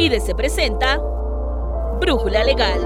[0.00, 0.98] IDC presenta
[2.00, 2.78] Brújula Legal.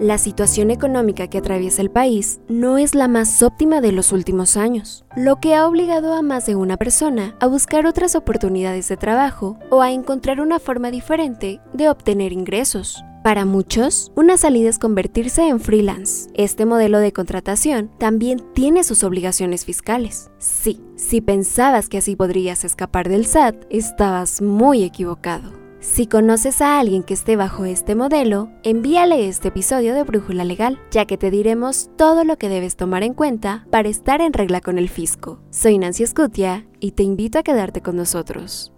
[0.00, 4.56] La situación económica que atraviesa el país no es la más óptima de los últimos
[4.56, 8.96] años, lo que ha obligado a más de una persona a buscar otras oportunidades de
[8.96, 13.04] trabajo o a encontrar una forma diferente de obtener ingresos.
[13.22, 16.28] Para muchos, una salida es convertirse en freelance.
[16.34, 20.30] Este modelo de contratación también tiene sus obligaciones fiscales.
[20.38, 25.52] Sí, si pensabas que así podrías escapar del SAT, estabas muy equivocado.
[25.78, 30.80] Si conoces a alguien que esté bajo este modelo, envíale este episodio de Brújula Legal,
[30.90, 34.60] ya que te diremos todo lo que debes tomar en cuenta para estar en regla
[34.60, 35.40] con el fisco.
[35.50, 38.72] Soy Nancy Scutia y te invito a quedarte con nosotros.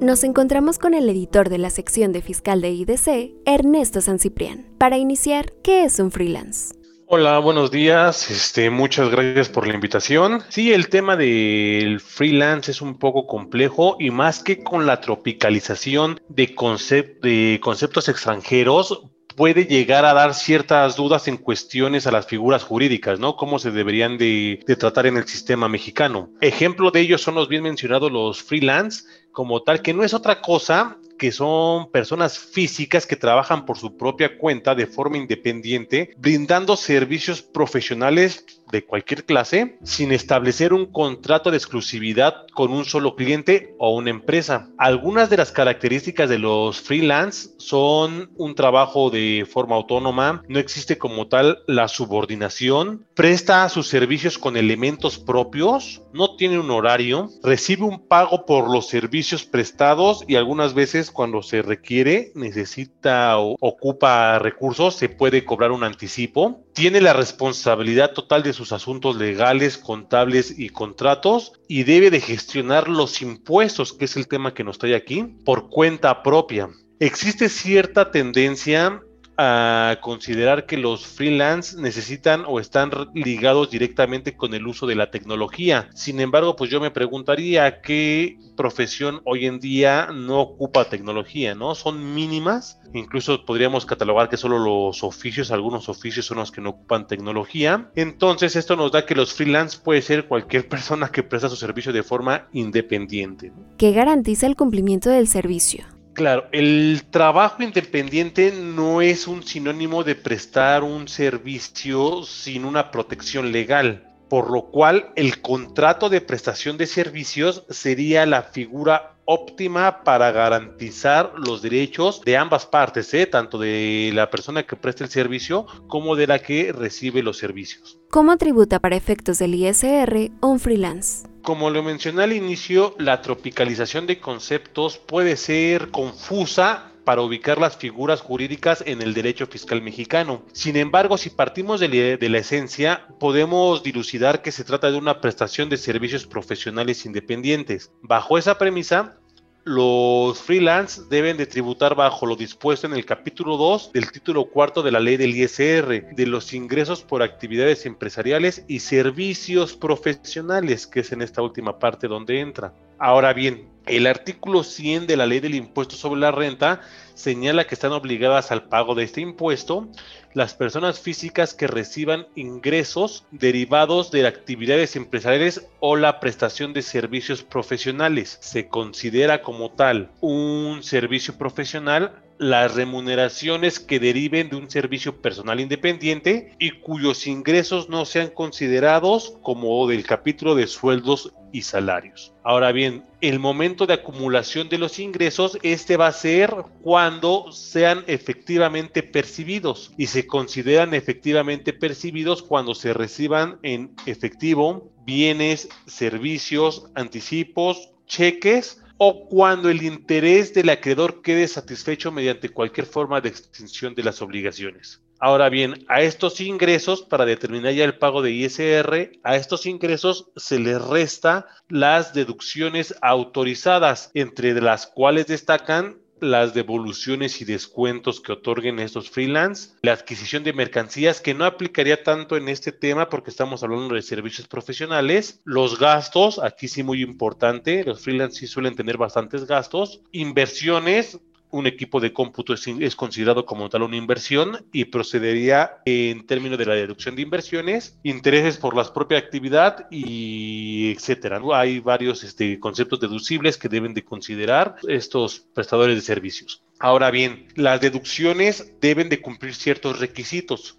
[0.00, 4.70] Nos encontramos con el editor de la sección de fiscal de IDC, Ernesto San Ciprián,
[4.78, 6.79] para iniciar qué es un freelance.
[7.12, 8.30] Hola, buenos días.
[8.30, 10.44] Este, muchas gracias por la invitación.
[10.48, 16.20] Sí, el tema del freelance es un poco complejo y más que con la tropicalización
[16.28, 19.02] de, conceptos extranjeros,
[19.34, 23.34] puede llegar a dar ciertas dudas en cuestiones a las figuras jurídicas, ¿no?
[23.34, 26.30] Cómo se deberían de, de, tratar en el sistema mexicano.
[26.40, 30.40] Ejemplo de ello son los bien mencionados los freelance, como tal, que no es otra
[30.40, 36.78] cosa que son personas físicas que trabajan por su propia cuenta de forma independiente, brindando
[36.78, 43.74] servicios profesionales de cualquier clase sin establecer un contrato de exclusividad con un solo cliente
[43.78, 44.70] o una empresa.
[44.78, 50.96] Algunas de las características de los freelance son un trabajo de forma autónoma, no existe
[50.96, 57.84] como tal la subordinación, presta sus servicios con elementos propios, no tiene un horario, recibe
[57.84, 59.19] un pago por los servicios
[59.50, 65.84] prestados y algunas veces cuando se requiere, necesita o ocupa recursos, se puede cobrar un
[65.84, 72.20] anticipo, tiene la responsabilidad total de sus asuntos legales, contables y contratos y debe de
[72.20, 76.68] gestionar los impuestos, que es el tema que nos trae aquí, por cuenta propia.
[76.98, 79.00] Existe cierta tendencia
[79.42, 85.10] a considerar que los freelance necesitan o están ligados directamente con el uso de la
[85.10, 85.88] tecnología.
[85.94, 91.74] Sin embargo, pues yo me preguntaría qué profesión hoy en día no ocupa tecnología, ¿no?
[91.74, 92.80] Son mínimas.
[92.92, 97.90] Incluso podríamos catalogar que solo los oficios, algunos oficios son los que no ocupan tecnología.
[97.96, 101.94] Entonces, esto nos da que los freelance puede ser cualquier persona que presta su servicio
[101.94, 103.52] de forma independiente.
[103.78, 105.86] ¿Qué garantiza el cumplimiento del servicio?
[106.20, 113.52] Claro, el trabajo independiente no es un sinónimo de prestar un servicio sin una protección
[113.52, 120.30] legal, por lo cual el contrato de prestación de servicios sería la figura óptima para
[120.30, 123.26] garantizar los derechos de ambas partes, ¿eh?
[123.26, 127.98] tanto de la persona que presta el servicio como de la que recibe los servicios.
[128.10, 131.28] ¿Cómo tributa para efectos del ISR un freelance?
[131.42, 137.76] Como lo mencioné al inicio, la tropicalización de conceptos puede ser confusa para ubicar las
[137.76, 140.42] figuras jurídicas en el derecho fiscal mexicano.
[140.52, 145.68] Sin embargo, si partimos de la, esencia, podemos dilucidar que se trata de una prestación
[145.68, 147.92] de servicios profesionales independientes.
[148.02, 149.16] Bajo esa premisa,
[149.64, 154.82] los freelance deben de tributar bajo lo dispuesto en el capítulo 2 del título cuarto
[154.82, 161.00] de la ley del ISR, de los ingresos por actividades empresariales y servicios profesionales, que
[161.00, 162.74] es en esta última parte donde entra.
[163.00, 166.82] Ahora bien, el artículo 100 de la ley del impuesto sobre la renta
[167.14, 169.88] señala que están obligadas al pago de este impuesto
[170.34, 177.42] las personas físicas que reciban ingresos derivados de actividades empresariales o la prestación de servicios
[177.42, 178.36] profesionales.
[178.42, 185.60] Se considera como tal un servicio profesional las remuneraciones que deriven de un servicio personal
[185.60, 192.32] independiente y cuyos ingresos no sean considerados como del capítulo de sueldos y salarios.
[192.42, 198.04] Ahora bien, el momento de acumulación de los ingresos, este va a ser cuando sean
[198.06, 207.90] efectivamente percibidos y se consideran efectivamente percibidos cuando se reciban en efectivo bienes, servicios, anticipos,
[208.06, 214.02] cheques o cuando el interés del acreedor quede satisfecho mediante cualquier forma de extinción de
[214.02, 215.00] las obligaciones.
[215.18, 220.30] Ahora bien, a estos ingresos, para determinar ya el pago de ISR, a estos ingresos
[220.36, 228.32] se les resta las deducciones autorizadas, entre las cuales destacan las devoluciones y descuentos que
[228.32, 233.30] otorguen estos freelance, la adquisición de mercancías que no aplicaría tanto en este tema porque
[233.30, 238.76] estamos hablando de servicios profesionales, los gastos, aquí sí muy importante, los freelance sí suelen
[238.76, 241.18] tener bastantes gastos, inversiones,
[241.50, 246.66] un equipo de cómputo es, considerado como tal una inversión y procedería en términos de
[246.66, 251.40] la deducción de inversiones, intereses por la propia actividad y etcétera.
[251.54, 256.62] Hay varios este, conceptos deducibles que deben de considerar estos prestadores de servicios.
[256.78, 260.76] Ahora bien, las deducciones deben de cumplir ciertos requisitos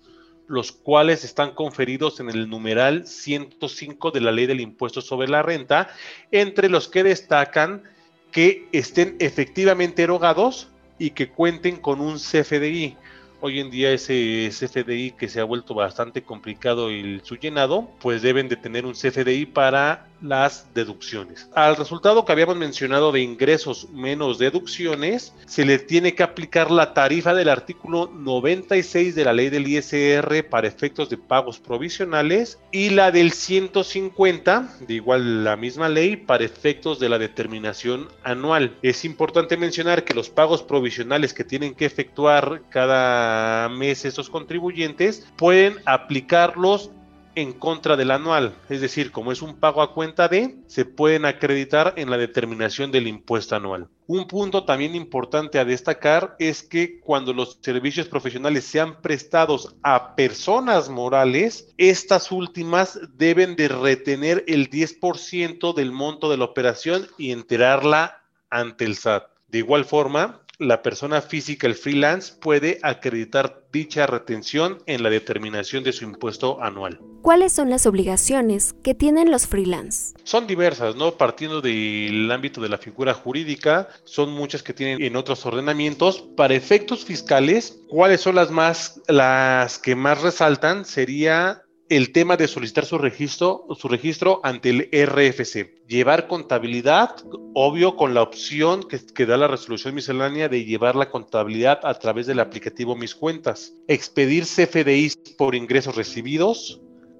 [0.47, 5.41] los cuales están conferidos en el numeral 105 de la ley del impuesto sobre la
[5.41, 5.87] renta,
[6.29, 7.83] entre los que destacan
[8.31, 12.95] que estén efectivamente erogados y que cuenten con un CFDI.
[13.41, 18.21] Hoy en día ese CFDI que se ha vuelto bastante complicado el su llenado, pues
[18.21, 21.49] deben de tener un CFDI para las deducciones.
[21.53, 26.93] Al resultado que habíamos mencionado de ingresos menos deducciones, se le tiene que aplicar la
[26.93, 32.89] tarifa del artículo 96 de la ley del ISR para efectos de pagos provisionales y
[32.89, 38.77] la del 150, de igual la misma ley, para efectos de la determinación anual.
[38.81, 45.27] Es importante mencionar que los pagos provisionales que tienen que efectuar cada mes esos contribuyentes
[45.37, 46.91] pueden aplicarlos
[47.35, 51.25] en contra del anual, es decir, como es un pago a cuenta de, se pueden
[51.25, 53.87] acreditar en la determinación del impuesto anual.
[54.07, 60.15] Un punto también importante a destacar es que cuando los servicios profesionales sean prestados a
[60.15, 67.31] personas morales, estas últimas deben de retener el 10% del monto de la operación y
[67.31, 69.31] enterarla ante el SAT.
[69.47, 75.83] De igual forma, la persona física, el freelance, puede acreditar dicha retención en la determinación
[75.83, 76.99] de su impuesto anual.
[77.23, 80.13] ¿Cuáles son las obligaciones que tienen los freelance?
[80.23, 81.13] Son diversas, ¿no?
[81.13, 86.21] Partiendo del ámbito de la figura jurídica, son muchas que tienen en otros ordenamientos.
[86.37, 90.85] Para efectos fiscales, ¿cuáles son las más las que más resaltan?
[90.85, 95.85] Sería el tema de solicitar su registro, su registro ante el RFC.
[95.87, 97.17] Llevar contabilidad,
[97.53, 102.27] obvio, con la opción que, da la resolución miscelánea de llevar la contabilidad a través
[102.27, 103.73] del aplicativo Mis Cuentas.
[103.89, 106.79] Expedir CFDIs por ingresos recibidos.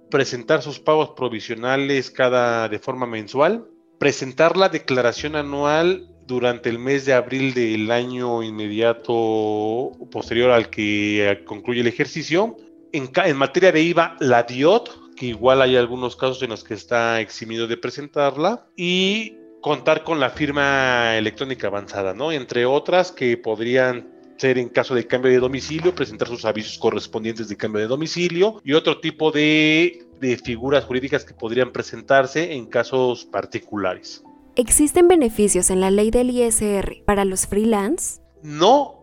[0.10, 3.68] Presentar sus pagos provisionales cada de forma mensual.
[4.00, 11.44] Presentar la declaración anual durante el mes de abril del año inmediato posterior al que
[11.46, 12.56] concluye el ejercicio
[12.94, 17.22] en, materia de IVA, la DIOT, que igual hay algunos casos en los que está
[17.22, 22.32] eximido de presentarla, y contar con la firma electrónica avanzada, ¿no?
[22.32, 27.48] Entre otras que podrían ser en caso de cambio de domicilio, presentar sus avisos correspondientes
[27.48, 32.66] de cambio de domicilio y otro tipo de, de figuras jurídicas que podrían presentarse en
[32.66, 34.24] casos particulares.
[34.56, 38.20] ¿Existen beneficios en la ley del ISR para los freelance?
[38.42, 39.00] No,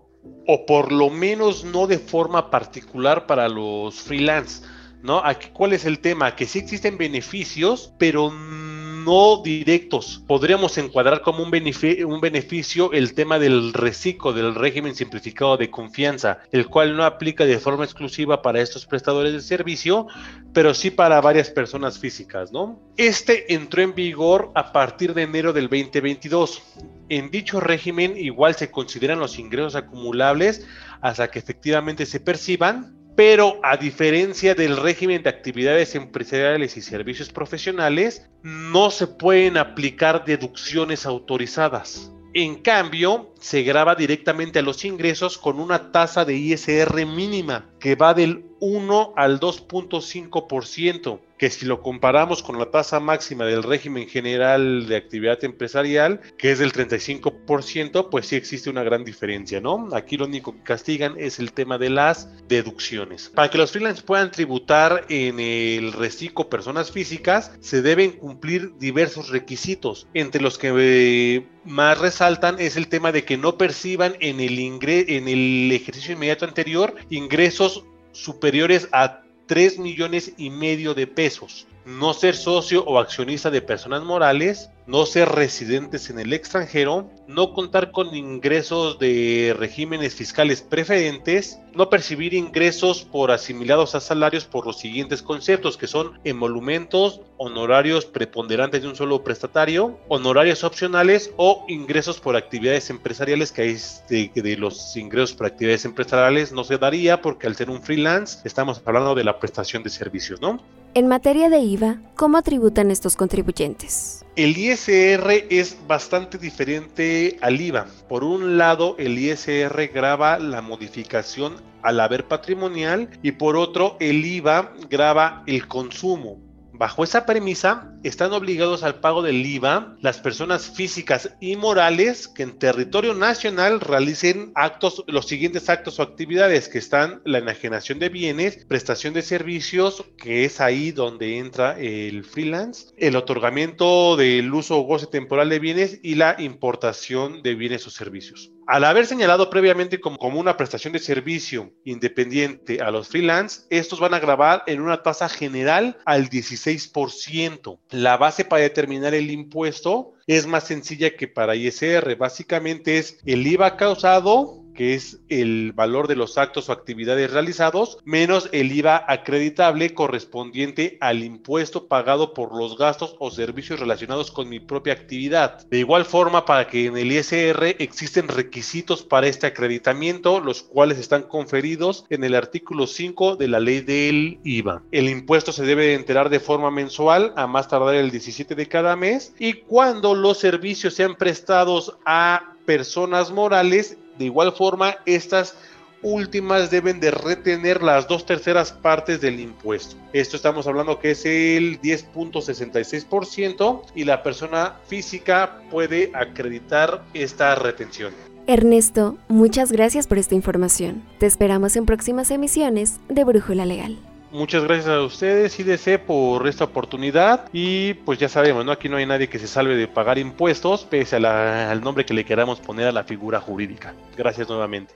[0.50, 4.64] o por lo menos no de forma particular para los freelance,
[5.02, 5.22] ¿no?
[5.22, 6.34] Aquí, ¿cuál es el tema?
[6.34, 10.22] Que sí existen beneficios, pero no directos.
[10.26, 16.66] Podríamos encuadrar como un, beneficio el tema del reciclo, del régimen simplificado de confianza, el
[16.66, 20.06] cual no aplica de forma exclusiva para estos prestadores de servicio,
[20.54, 22.80] pero sí para varias personas físicas, ¿no?
[22.96, 26.62] Este entró en vigor a partir de enero del 2022.
[27.08, 30.66] En dicho régimen igual se consideran los ingresos acumulables
[31.00, 37.30] hasta que efectivamente se perciban, pero a diferencia del régimen de actividades empresariales y servicios
[37.30, 42.12] profesionales, no se pueden aplicar deducciones autorizadas.
[42.34, 47.94] En cambio, se graba directamente a los ingresos con una tasa de ISR mínima que
[47.94, 54.08] va del 1 al 2.5%, que si lo comparamos con la tasa máxima del régimen
[54.08, 59.88] general de actividad empresarial, que es del 35%, pues sí existe una gran diferencia, ¿no?
[59.92, 63.30] Aquí lo único que castigan es el tema de las deducciones.
[63.34, 69.28] Para que los freelancers puedan tributar en el reciclo personas físicas, se deben cumplir diversos
[69.28, 74.40] requisitos, entre los que eh, más resaltan es el tema de que no perciban en
[74.40, 81.66] el, en el ejercicio inmediato anterior ingresos superiores a 3 millones y medio de pesos
[81.88, 87.54] no ser socio o accionista de personas morales, no ser residentes en el extranjero, no
[87.54, 94.66] contar con ingresos de regímenes fiscales preferentes, no percibir ingresos por asimilados a salarios por
[94.66, 101.64] los siguientes conceptos que son emolumentos, honorarios preponderantes de un solo prestatario, honorarios opcionales o
[101.68, 103.78] ingresos por actividades empresariales que
[104.10, 108.40] de, de los ingresos por actividades empresariales no se daría porque al ser un freelance
[108.44, 110.60] estamos hablando de la prestación de servicios, ¿no?
[110.94, 114.24] En materia de IVA, ¿cómo tributan estos contribuyentes?
[114.36, 117.86] El ISR es bastante diferente al IVA.
[118.08, 124.24] Por un lado, el ISR graba la modificación al haber patrimonial y por otro, el
[124.24, 126.47] IVA graba el consumo.
[126.78, 132.44] Bajo esa premisa, están obligados al pago del IVA las personas físicas y morales que
[132.44, 138.10] en territorio nacional realicen actos, los siguientes actos o actividades que están la enajenación de
[138.10, 144.78] bienes, prestación de servicios, que es ahí donde entra el freelance, el otorgamiento del uso
[144.78, 148.52] o goce temporal de bienes y la importación de bienes o servicios.
[148.68, 154.12] Al haber señalado previamente como, una prestación de servicio independiente a los freelance, estos van
[154.12, 157.78] a grabar en una tasa general al 16%.
[157.88, 162.14] La base para determinar el impuesto es más sencilla que para ISR.
[162.16, 167.98] Básicamente es el IVA causado que es el valor de los actos o actividades realizados,
[168.04, 174.48] menos el IVA acreditable correspondiente al impuesto pagado por los gastos o servicios relacionados con
[174.48, 175.66] mi propia actividad.
[175.66, 180.98] De igual forma, para que en el ISR existen requisitos para este acreditamiento, los cuales
[180.98, 184.84] están conferidos en el artículo 5 de la ley del IVA.
[184.92, 188.94] El impuesto se debe enterar de forma mensual, a más tardar el 17 de cada
[188.94, 195.56] mes, y cuando los servicios sean prestados a personas morales, de igual forma, estas
[196.02, 199.96] últimas deben de retener las dos terceras partes del impuesto.
[200.12, 208.12] Esto estamos hablando que es el 10.66% y la persona física puede acreditar esta retención.
[208.46, 211.02] Ernesto, muchas gracias por esta información.
[211.18, 213.98] Te esperamos en próximas emisiones de Brújula Legal.
[214.30, 217.48] Muchas gracias a ustedes, IDC, por esta oportunidad.
[217.52, 218.72] Y pues ya sabemos, ¿no?
[218.72, 222.24] Aquí no hay nadie que se salve de pagar impuestos, pese al nombre que le
[222.24, 223.94] queramos poner a la figura jurídica.
[224.16, 224.94] Gracias nuevamente.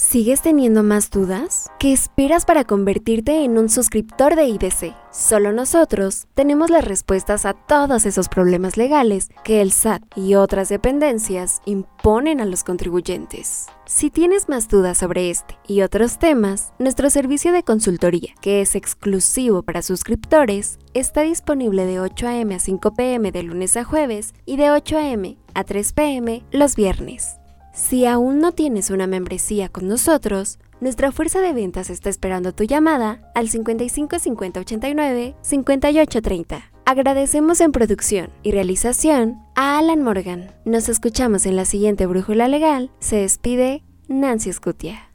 [0.00, 1.70] ¿Sigues teniendo más dudas?
[1.78, 4.94] ¿Qué esperas para convertirte en un suscriptor de IDC?
[5.12, 10.70] Solo nosotros tenemos las respuestas a todos esos problemas legales que el SAT y otras
[10.70, 13.66] dependencias imponen a los contribuyentes.
[13.84, 18.76] Si tienes más dudas sobre este y otros temas, nuestro servicio de consultoría, que es
[18.76, 22.54] exclusivo para suscriptores, está disponible de 8 a.m.
[22.54, 23.30] a 5 p.m.
[23.30, 25.36] de lunes a jueves y de 8 a.m.
[25.52, 26.42] a 3 p.m.
[26.52, 27.39] los viernes.
[27.72, 32.64] Si aún no tienes una membresía con nosotros, nuestra fuerza de ventas está esperando tu
[32.64, 36.62] llamada al 55 50 89 58 30.
[36.86, 40.50] Agradecemos en producción y realización a Alan Morgan.
[40.64, 42.90] Nos escuchamos en la siguiente Brújula Legal.
[42.98, 45.09] Se despide Nancy Scutia.